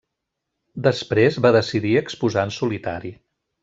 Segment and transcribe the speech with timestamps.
[0.87, 3.17] Després va decidir exposar en solitari.